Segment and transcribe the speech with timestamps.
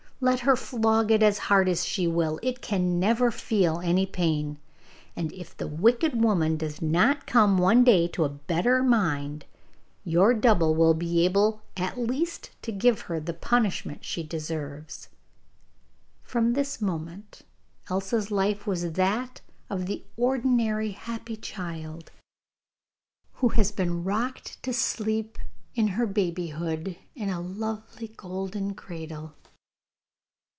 [0.23, 4.59] Let her flog it as hard as she will, it can never feel any pain.
[5.15, 9.45] And if the wicked woman does not come one day to a better mind
[10.03, 15.07] your double will be able at last to give her the punishment she deserves.'
[16.21, 17.41] From this moment
[17.89, 19.41] Elsa's life was that
[19.71, 22.11] of the ordinary happy child,
[23.37, 25.39] who has been rocked to sleep
[25.73, 29.33] in her babyhood in a lovely golden cradle.